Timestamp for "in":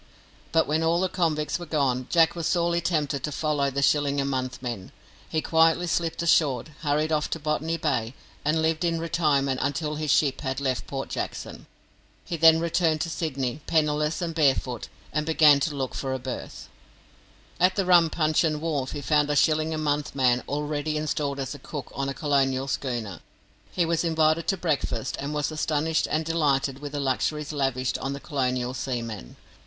8.83-8.99